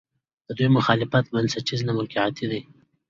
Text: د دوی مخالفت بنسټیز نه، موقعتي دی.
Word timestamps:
د 0.47 0.49
دوی 0.57 0.69
مخالفت 0.77 1.25
بنسټیز 1.33 1.81
نه، 1.87 1.91
موقعتي 1.97 2.45
دی. 2.51 2.61